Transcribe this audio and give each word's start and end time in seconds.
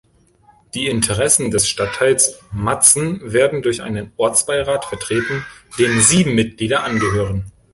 Die 0.73 0.87
Interessen 0.87 1.51
des 1.51 1.67
Stadtteils 1.69 2.39
Matzen 2.51 3.19
werden 3.31 3.61
durch 3.61 3.83
einen 3.83 4.11
Ortsbeirat 4.17 4.85
vertreten, 4.85 5.45
dem 5.77 6.01
sieben 6.01 6.33
Mitglieder 6.33 6.83
angehören. 6.83 7.51